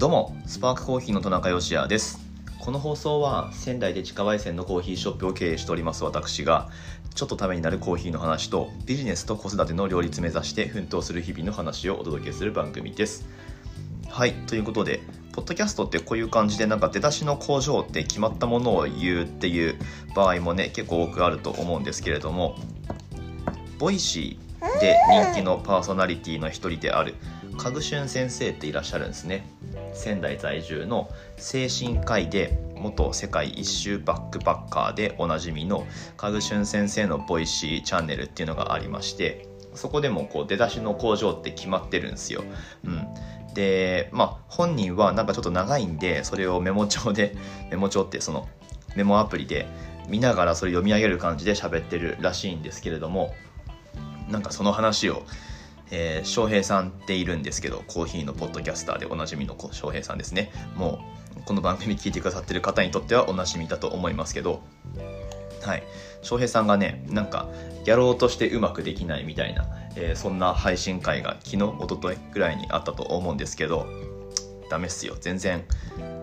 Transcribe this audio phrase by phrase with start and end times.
[0.00, 2.20] どうもスパークコーヒーの田中芳也です。
[2.58, 6.70] この放送は仙台で自家焙煎のコーヒーショップを経営しております私が
[7.14, 13.28] ちょっとためになるコーヒーの話とビジネスと子育ての両立目指して奮闘する日々の話をお届けする番組です。
[14.08, 19.76] はいということでポッドキャストってこういう感じでなんか出だしの口上って決まったものを言うっていう
[20.16, 22.56] 場合もね結構多くあると思うんですけれども
[23.78, 27.16] ボイシーで人気のパーソナリティの一人である
[27.58, 29.46] カグシュン先生っていらっしゃるんですね。
[29.92, 35.86] 仙台在住の精神科医で元世界一周バックパッカーでおなじみの
[36.16, 42.42] カグシュン先生のボイシーチャンネルっていうのがありましてそこでもこう出だしの口上って決まってるんですよ。
[42.84, 43.06] うん、
[43.54, 47.36] でまあ本人はなんかちょっと長いんでそれをメモ帳で
[47.70, 48.48] メモ帳ってその
[48.96, 49.68] メモアプリで
[50.08, 53.34] 見ながらそれ読み上げる感じで喋ってるらしいんですけれども
[54.28, 55.22] なんかその話を
[55.90, 60.52] えー、翔平さんっているんですけどコーヒーのポッドキャスターでおなじみの翔平さんですね。
[60.76, 61.00] も
[61.36, 64.62] うこの番組聞いてくださってる方にとってはおなじみだと思いますけど
[65.62, 65.82] はい。
[66.22, 67.48] 翔平さんがねなんか
[67.84, 73.86] やろうとしてうまくできないみたいな、えー、そんな配信会が昨日一昨日ぐらいにあったと思うんですけど
[74.70, 75.16] ダメっすよ。
[75.20, 75.64] 全然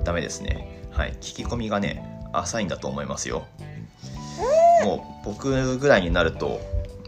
[0.04, 0.88] ダメですね。
[0.92, 1.12] はい。
[1.14, 3.46] 聞き込みがね浅いんだと思いますよ。
[4.84, 6.62] もう僕ぐらいになると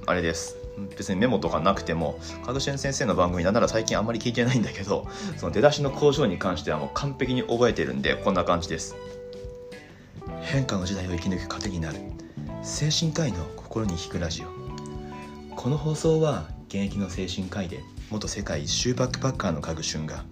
[0.06, 0.59] あれです。
[0.88, 8.96] 別にメモとかなくてもカグシェン先生の番組なんなら最近あんまり聞いてないんだけどその出だしの工場に関してはもう完璧に覚えてるんでこんな感じです。
[10.42, 12.00] 変化の時代を生き抜く糧になる。
[12.64, 15.56] 精神科医の心に引くラジオ。
[15.56, 20.24] この放送は現役の精神科医で元世界一周バックパッカーのカグシュンが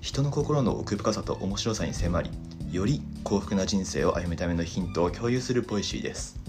[0.00, 2.30] 人の心の奥深さと面白さに迫り
[2.72, 6.40] より幸福な人生を歩むためのヒントを共有するポイシーです。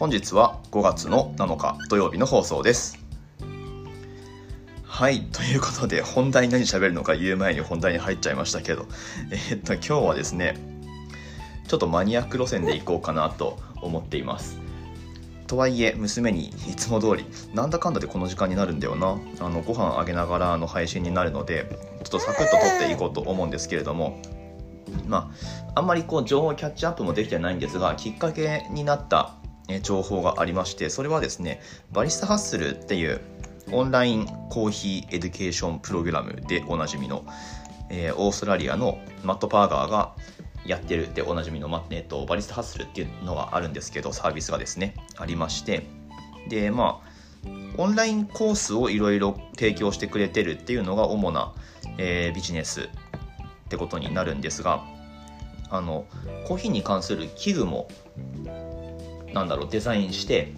[0.00, 2.98] 本日は5月の7日土曜日の放送です。
[4.82, 8.86] はいということで本題何喋るのか言う前に本題に入っちゃいましたけど
[9.30, 10.56] え、っと今日はですね
[11.68, 14.58] ちょっとマニアック路線でいこうかなと思っています。
[15.46, 19.18] とはいえ娘にいつも通りなんだかんだでこの時間になるんだよな。
[19.38, 21.66] あのご飯あげながらの配信になるので
[22.04, 24.18] ちょっとサクッと撮っていこうと思うんですけれども
[25.06, 25.30] ま
[25.74, 29.34] ああんまりこう情報キャッチアップもできてないんですがきっかけになった
[29.78, 31.60] 情報がありましてそれはですね
[31.92, 33.20] バリスタハッスルっていう
[33.72, 37.24] オンラインコーヒーエデュケーションプログラムでおなじみの、
[37.88, 40.14] えー、オーストラリアのマット・パーガーが
[40.66, 45.86] やってるでおなじみの、えーと、バリスタハッスルっていうのがあるんですけどサービスがですねありまして。
[46.48, 47.10] でまあ
[47.78, 51.54] オンラインコースをいろいろ提供してくれてるっていうのが主な、
[51.96, 52.86] えー、ビジネスっ
[53.68, 54.84] てことになるんですが
[55.70, 56.04] あの
[56.46, 57.88] コーヒーに関する器具も
[59.32, 60.52] なんだろうデザインして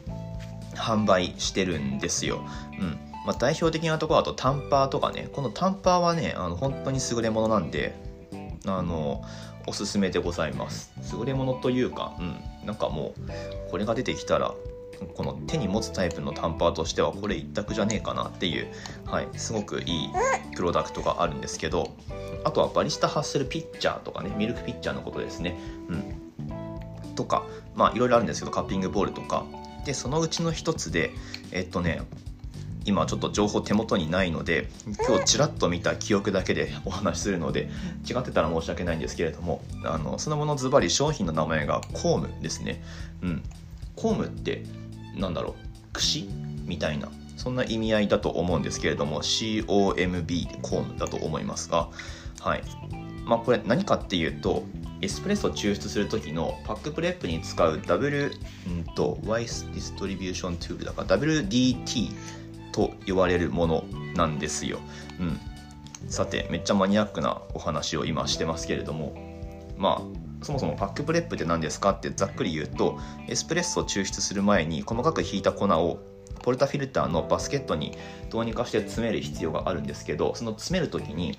[0.75, 2.45] 販売してるんですよ。
[2.79, 2.99] うん。
[3.25, 5.29] まあ、代表的なところだとタンパーとかね。
[5.33, 7.95] このタンパーはねあの本当に優れものなんで
[8.67, 9.23] あの
[9.67, 10.93] おすすめでございます。
[11.17, 14.55] 優れものというか、うん、なんかもうこれが出てきたら
[15.15, 18.69] この手に持つタイプのタンパーとしてはこれ一択じゃねえかなっていう、
[19.05, 20.11] はい、すごくいい
[20.55, 21.95] プロダクトがあるんですけど
[22.45, 25.57] あとはバリスタ発するピッチャーとかねミルクピッチャーのことですね、
[25.89, 26.32] うん、
[27.23, 27.45] とか
[27.77, 29.45] まあいろいろあるんですけどカッピングボールとか。
[29.85, 31.11] でそのうちの一つで
[31.51, 32.03] えっとね
[32.85, 34.69] 今ちょっと情報手元にないので
[35.09, 37.69] 今日ちらっと見た記憶だけで お話しするので
[38.09, 42.83] 違ってたら申し訳ないんですけれどもあのそのものズバリ商品の名前が Comb ですね。
[43.23, 43.43] うん。
[43.97, 44.65] Comb って
[45.17, 45.55] なんだろう
[45.93, 46.29] 櫛
[46.65, 51.89] みたいなそんな意味合いだと思うんですけれども COMB でコームだと思いますが
[52.41, 52.63] はい。
[53.25, 54.63] まあこれ何かっていうと
[55.03, 58.33] エスプレッソを抽出する時の puck prep に使うダブル、
[58.69, 62.13] うんと、 Weiss Distribution Tool だから WDT
[62.73, 64.79] と言われるものなんですよ。
[65.21, 65.41] うん。
[66.09, 69.15] さて、めっちゃマニアックなお話を今してますけれども、
[69.77, 72.99] まあ、そもそも puck prep って何ですかってざっくり言うと、
[73.29, 76.01] エスプレッソを抽出する前に細かく挽いた粉を
[76.43, 77.97] ポルタフィルターのバスケットに
[78.31, 81.39] どうにかして詰める必要があるんですけど、その詰める時に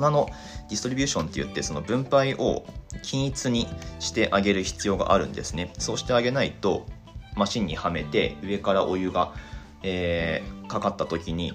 [0.00, 0.28] 粉の
[0.68, 2.64] distribution って言ってその分配を
[3.02, 3.66] 均一に
[3.98, 5.72] してあげる必要があるんですね。
[5.78, 6.86] そうしてあげないと
[7.34, 9.34] マシンにはめて上からお湯が、
[9.82, 11.52] えー、かかった時に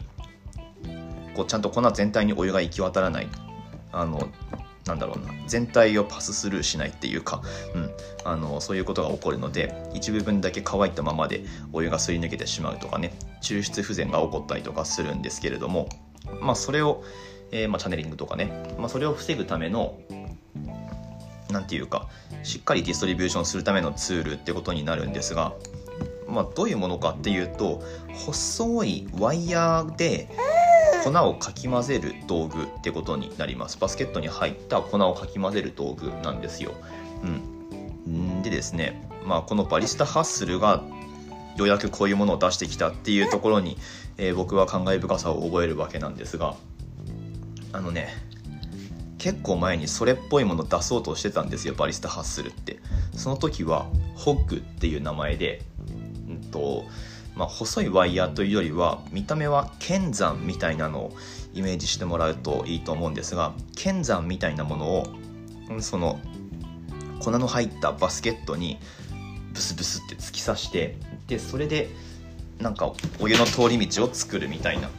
[1.35, 3.27] こうちゃんと粉全体にお湯が行き渡らない。
[3.91, 4.29] あの
[4.85, 5.31] なんだろうな。
[5.47, 7.41] 全体をパススルーしないっていうか、
[7.75, 7.91] うん、
[8.23, 13.13] あのそういうことが起こるので一部分だけ乾いたままでお湯がすり抜けてしまうとかね。
[13.41, 15.89] 抽出不全が起こったりとかするんですけれども
[16.39, 17.03] まあそれを
[17.51, 19.99] えー、まあ、チャネリングとかね、まあ、それを防ぐための
[21.51, 22.07] 何て言うか
[22.43, 25.53] しっかりディストリビューションするためのツールってことになるんですが、
[26.27, 27.83] まあ、どういうものかっていうと
[28.13, 30.29] 細いワイヤーで
[31.03, 33.79] 粉をかき混ぜる道具ってことになります。
[33.79, 36.73] バスケットに入った粉をかき混ぜる道具なんですよ、
[38.05, 40.83] うん、でですねまあこのバリスタハッスルが
[41.57, 43.77] ようやくこういうものを出してきたっていうところに、
[44.17, 46.55] えー、僕は感慨深さを覚えるわけなんですが
[47.73, 48.09] あのね
[49.17, 52.79] 結構前にそれっぽいもの出そうとしてたんですよバリスタハッスルって。
[53.15, 53.85] その時は
[54.15, 55.61] ホッグっていう名前で、
[56.27, 56.85] うんと
[57.35, 61.17] まあ、細いワイヤーというよりは見た目は剣山みたいなのを
[61.53, 65.07] イメージしてもらうといいと思うんですが剣山みたいなものを
[65.79, 66.19] その
[67.19, 68.79] 粉の入ったバスケットに
[69.53, 70.97] ブスブスって突き刺して
[71.27, 71.89] でそれで
[72.59, 74.89] なんかお湯の通り道を作るみたいな、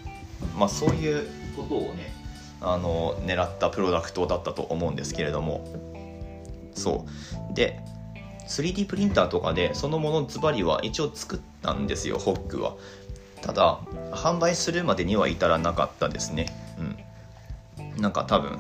[0.57, 2.22] まあ、そういうことをね
[2.63, 5.67] あの狙ったプロダクトだったと思うんですけれども。
[6.75, 7.07] そ
[7.51, 7.55] う。
[7.55, 7.81] で
[8.49, 12.75] 3D プリンターとかでそのものズバリは一応作ったんですよホックは。
[13.41, 13.79] ただ
[14.13, 16.47] 販売するまでには至らなかったですね。
[16.79, 18.01] うん。
[18.01, 18.59] なんか多分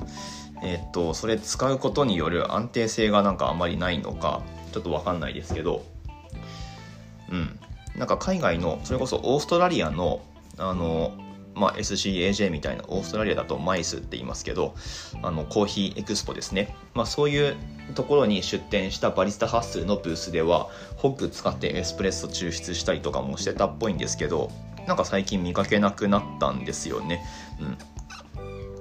[0.62, 5.84] えー、っとそれ使うことによる安定性がなんかあまりないのかちょっと分かんないですけど。
[7.30, 7.58] うん。
[7.96, 10.20] なんか海外のそれこそオーストラリアの
[10.58, 11.12] あの
[11.54, 14.74] まあ、SCAJ みたいなオーストラリアだとマイスって言いますけど
[15.22, 17.56] あのコーヒーエクスポですね、まあ、そういう
[17.94, 24.50] ところに出店したバリスタハッスルのブースではホッグ使ってエスプレッソ抽出したりとかもしてたっぽいんですけど
[24.86, 27.22] なんか最近見かけなくなったんですよね、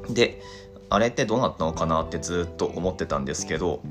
[0.08, 0.42] うん、で
[0.90, 3.82] あれってどうなったのかなってずっと思ってたんですけど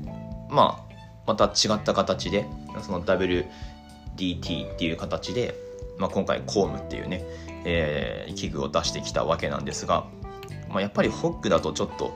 [0.49, 0.91] まあ
[1.27, 2.45] また違った形で
[2.81, 5.55] その WDT っていう形で、
[5.97, 7.23] まあ、今回コームっていうね
[7.65, 10.05] えー、器具を出してきたわけなんですが、
[10.69, 12.15] まあ、やっぱりホッグだとちょっと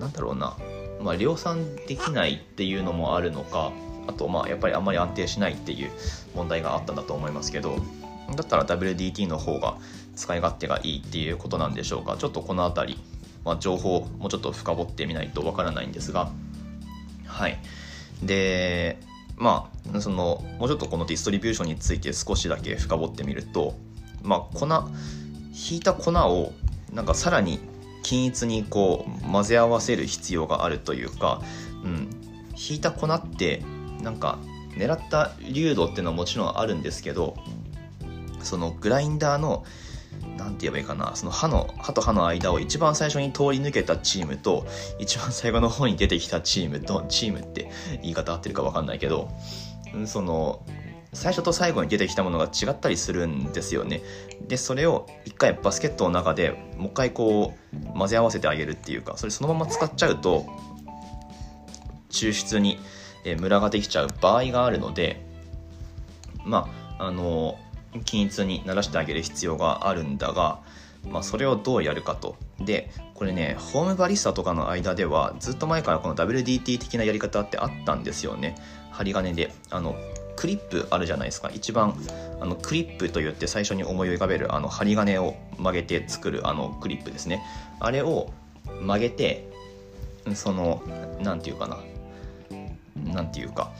[0.00, 0.56] なんだろうな、
[1.00, 3.72] まあ、量産できないっていうのもあるのか
[4.06, 5.90] あとまあやっぱりあんまり安定しないっていう
[6.34, 7.78] 問題があったんだと思いますけど
[8.36, 9.76] だったら WDT の方が
[10.16, 12.16] 使い勝手がいいっていうことなんでしょうか。
[12.16, 13.00] ちょっとこの辺り、
[13.44, 16.30] まあ、情報もうちょっと深掘ってみないとわからないんですが
[17.26, 17.58] はい。
[18.22, 18.98] で
[19.36, 23.74] まあそのもうちょっとこのディストリビューションについて少しだけ深掘ってみると
[24.24, 24.66] まあ、粉
[25.52, 26.52] ひいた粉を
[26.92, 27.60] なんかさらに
[28.02, 31.40] 均一にこう混ぜ合わせる必要があるというか、
[31.84, 32.10] うん、
[32.54, 33.62] ひいた粉って
[34.02, 34.38] なんか
[34.76, 37.36] 狙った粒度っていうのはもちろんあるんですけど
[38.42, 39.64] そのグラインダーの
[40.36, 44.66] 何て言えばいいかなその歯の歯と歯の間を一番最初に通り抜けたチームと
[44.98, 47.70] 一番最後の方に出てきたチームとチームって
[48.02, 49.30] 言い方合ってるか分かんないけど
[50.06, 50.64] その
[51.14, 54.02] 最初と最後に出てきたものが違ったりするんですよね。
[54.46, 60.44] でそれを一回バスケットの中でもう一回こう混ぜ合わせてあげるっていうかそれそのまま使っちゃうと
[62.10, 62.78] 抽出に
[63.40, 65.24] ムラができちゃう場合があるので
[66.44, 66.68] ま
[66.98, 67.58] ああの
[68.04, 70.60] 均一にならしてあげる必要があるんだが、
[71.08, 72.36] まあ、それをどうやるかと。
[72.60, 78.56] でこれねホームバリスタとかの間ではずっと前からこの WDT 的なやり方ってあったんですよね。
[78.90, 79.96] 針金であの
[80.44, 81.50] クリップあるじゃないですか。
[81.54, 81.98] 一番
[82.38, 87.42] あのクリップといって最初に思い浮かべるあの針金を曲げて作るあのクリップですね。
[87.80, 88.30] あれを
[88.82, 89.48] 曲げて
[90.34, 90.82] その
[91.22, 91.78] 何て言うかな。
[92.94, 93.72] 何て言うか。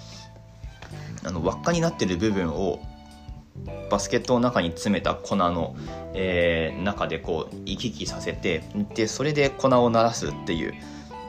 [1.23, 2.81] あの輪っかになってる部分を
[3.91, 5.77] バスケットの中に詰めた粉の、
[6.15, 10.73] えー、中でこう行き来させてでそれで粉を鳴らすっていう。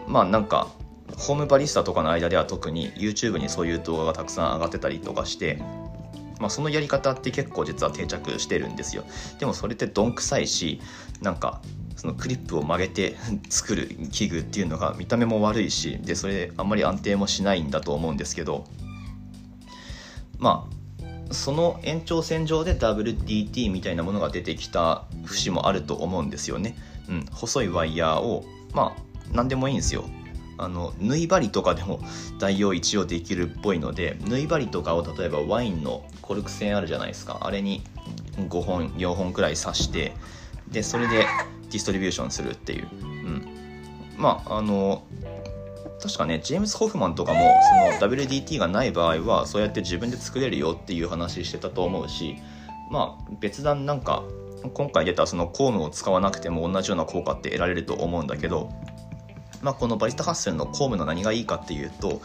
[0.07, 0.69] まあなんか
[1.17, 5.62] ホームバリスタとかの間では特に YouTube にそういう動画がたくさん上がってたりとかして、
[6.39, 9.05] まあ、そのやり方って結構実は定着してるんですよ。
[9.39, 10.81] でもそれってどんくさいし
[11.21, 11.62] なんか
[11.95, 13.15] そのクリップを曲げて
[13.50, 18.65] 作る器具っていうのが見た目も悪いしでそれあんまり安定もしないんだと思うんですけど
[20.38, 26.77] まあその延長線上で WDT みたいなものが出てきた節もあると思うんですよね。
[27.09, 30.05] うん、細いワイヤーをまあ何でもいいんですよ。
[30.57, 32.00] あの縫い針とかでも
[32.39, 37.39] 代用一応できるっぽいので縫い針とかを例えばワインのコルク線あるじゃないですか。
[37.41, 37.83] あれに
[38.38, 40.13] 5本4本くらい刺して
[40.69, 41.25] でそれで
[41.69, 43.47] ディストリビューションするっていう、うん、
[44.17, 45.03] まああの
[46.01, 47.39] 確かねジェームズ・ホフマンとかも
[48.00, 52.35] その WDT がない場合はそうやって自分で作れるよっていう話してたと思うし
[52.91, 54.24] まあ別段なんか
[54.74, 58.69] 今回出たそのコームを使わなくても同じような効果って得られると思うんだけど
[59.62, 62.21] まあ、このバリスタ発線のコームの何がいいかっていうと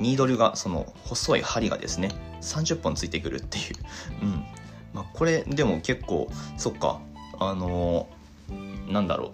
[0.00, 3.64] ニードルがその細い針がですね30本ついてくるっていう、
[4.22, 4.44] うん。
[4.92, 7.00] まあ、これでも結構そっか。
[7.38, 9.32] あのー、なんだろ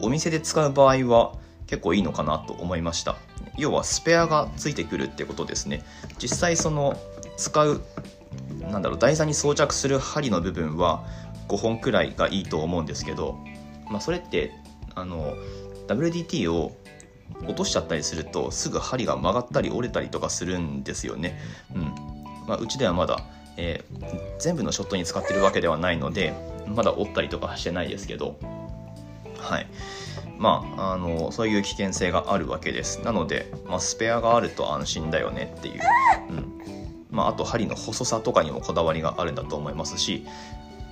[0.00, 0.06] う。
[0.06, 1.32] お店で使う場合は
[1.66, 3.16] 結構いいのかなと思いました。
[3.56, 5.84] 要はスペアがついてくるってことですね。
[6.18, 6.98] 実際その
[7.36, 7.82] 使う
[8.60, 11.04] なんだろう台座に装着する針の部分は
[11.48, 13.38] 5本くらいがいいと思うんですけど、
[13.88, 14.52] まあ、それって
[15.00, 15.34] あの
[15.88, 16.76] WDT を
[17.46, 21.38] 落としちゃったりするとすぐ針が曲がったり折れたりとかするんですよね。
[21.74, 21.82] うん。
[22.46, 23.20] まあ、うちではまだ、
[23.56, 26.34] えー、全部のショットに使ってるわけではないので
[26.66, 28.38] まだ折ったりとかしてないですけど。
[29.38, 29.66] はい。
[30.38, 33.00] まあ、あのそういう危険性があるわけです。
[33.02, 35.80] なので、まあ、スペアがあると安心だよねっていう、
[36.30, 36.60] うん。
[37.10, 40.24] まあ、あと針の細さとかにもこだわりがあるんだと思いますし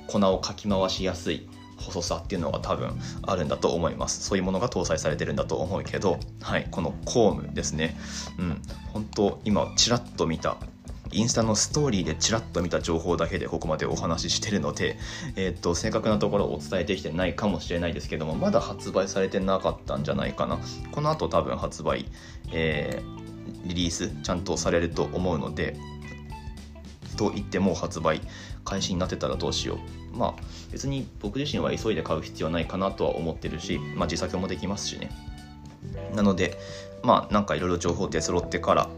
[0.08, 1.48] 粉をかき回しやすい。
[1.78, 4.22] 細さっていうのが多分あるんだと思います。
[4.22, 7.96] そういうものが搭載されてるんだと思うけどはいこのコームですね。
[8.38, 10.56] うん本当今ちらっと見た
[11.10, 14.98] インスタのストーリーでちらっと見た情報だけでここまでお話ししてるので、
[15.36, 20.58] えー、っと正確なところをお伝えできてないかもしれないですけどもまだ発売されてなかったんじゃないかな。
[20.92, 22.06] この後多分発売、
[22.52, 25.76] えー、リリースちゃんとされると思うので
[27.16, 28.20] と言っても発売
[28.64, 29.76] 開始になってたらどうしよ
[30.07, 30.07] う。
[30.18, 30.34] まあ
[30.72, 35.10] 別に僕自身は急いで買う必要はないかなとは思ってるし、まあ、自作もできますしね。
[36.14, 36.58] なので
[37.02, 38.90] まあなんかいろいろ情報出揃ってから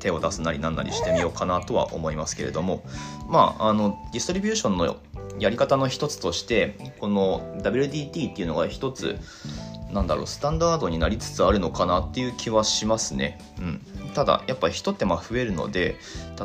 [0.00, 2.82] 手を出すなりなんなりしてみようかなとは思いますけれども
[3.28, 4.96] まああのディストリビューションの
[5.38, 9.16] やり方の一つとしてこの WDT っていうのが一つ
[9.92, 13.38] なんだろうスタンダードになりつつあるのかなっていう気はしますね。
[13.58, 13.80] うん、
[14.14, 15.96] ただやっぱり一手間増えるので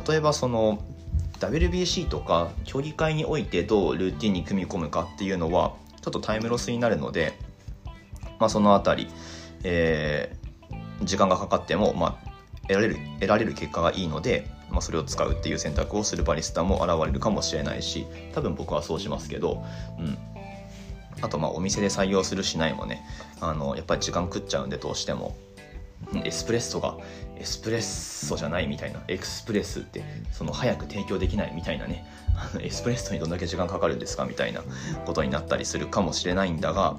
[0.08, 0.80] 例えばその
[1.44, 7.34] WBC とか競技会においてどうルーティンに組み込むかっていうのはちょっとタイムロスになるので、
[8.40, 9.12] まあ、その辺り、
[9.64, 12.32] えー、時間がかかっても、まあ、
[12.64, 19.64] 得られる得られる結果がいいので、まあ、それを使うっていう選択をするバリスタも現れるかもしれないし多分僕はそうしますけど、
[20.00, 20.18] うん、
[21.22, 23.04] あとまあお店で採用するしないもね
[23.42, 25.36] あのやっぱり時間食っちゃうんでどうしても。
[26.24, 26.98] エスプレッソが
[27.38, 32.06] エスプレッソじゃないみたいなエクスプレスってその早く提供できないみたいなね
[32.36, 34.62] あのエスプレッソにどんだけ時間かかるんですかみたいな
[35.06, 36.98] ことになったりするかもしれないんだが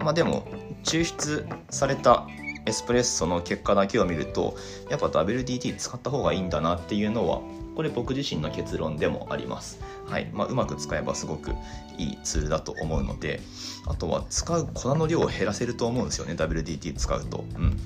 [0.00, 0.46] まあでも
[0.84, 2.26] 抽出された
[2.64, 4.56] エスプレッソの結果だけを見ると
[4.88, 7.40] やっぱ WDT 使った方がいいんだなっていうのは
[7.74, 9.80] これ僕自身の結論でもあります。
[10.06, 11.52] はいまあ、うまく使えばすごく
[11.96, 13.40] いいツールだと思うので
[13.86, 17.44] あとは使う粉の量を減らせると思うんですよね WDT 使うと。
[17.56, 17.78] うん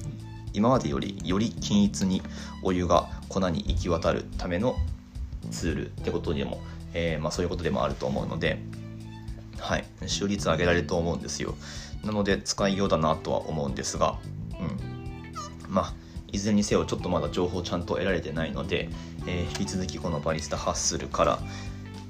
[0.56, 2.22] 今までよりより均一に
[2.62, 4.75] お湯が粉に行き渡るための
[5.50, 6.62] ツールってことでも、
[6.94, 8.58] えー、まあ、そういうことでもあると思うので、
[9.58, 11.54] はい、使用率上げられると思うんですよ
[12.04, 14.18] なので使いようだなとは思うんですが、
[14.58, 15.94] うん、まあ
[16.32, 18.88] いずれにせよちょっとまだ情報ちゃんと得られてないので、
[19.26, 21.38] えー、引き続きこのバリスタハッスルから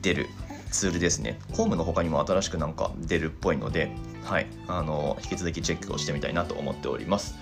[0.02, 0.28] 出る
[0.70, 1.38] ツールですね。
[1.52, 3.90] ホームの他にも新しくなんか出るっぽいので、
[4.24, 7.36] はい、あの引き続きチェックをしてみたいなと思っております。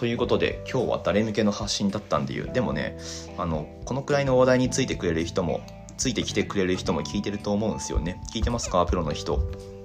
[0.00, 2.96] ということで今日は誰向けの発信だったんでいうでもね
[3.36, 5.60] あのこのくらいの話題についてくれる人も
[5.98, 8.18] ついてきてくれる人も聞いてると思うんですよね。
[8.32, 8.86] 聞いてますか？
[8.86, 9.38] プロの人。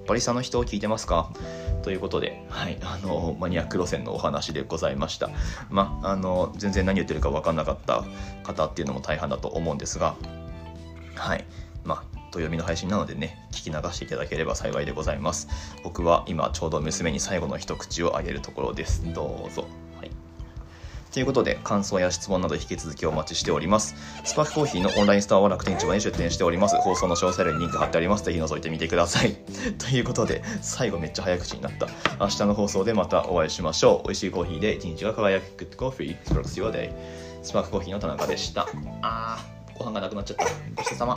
[0.08, 1.34] バリスタの人を聞いてますか？
[1.84, 5.30] ということで、はい、あのマニアック路線のお話でございました。
[5.70, 8.06] まあの全然何言ってるか分かんなかった
[8.44, 10.16] 方っていうのも大半だと思うんですが、
[11.16, 11.46] はい、
[11.84, 15.50] まあと読みの配信なのでね聞き流していただければ幸いでございます。
[15.84, 19.04] 僕は今ちょうど娘に最後の一口をあげるところです。
[19.14, 19.68] どうぞ。
[21.16, 23.96] ということで、感想や質問など引き続きお待ちしております。
[24.26, 26.76] スパークコーヒーのオンラインストアは楽天市場に出店しております。
[26.76, 28.26] 放送の詳細欄にリンク貼ってあります。
[28.26, 29.34] ぜひ覗いてみてください。
[29.80, 31.88] ということで、最後めっちゃ早口になった。
[32.20, 34.08] 明日の放送でまたお会いしましょう。
[34.08, 36.92] 美味しいコーヒーで一日が輝く Good Coffee Sparks Your Day。
[37.44, 38.68] スパークコーヒーの田中でした。
[39.02, 40.44] あー、ご飯がなくなっちゃった。
[40.76, 41.16] ごちそうさま。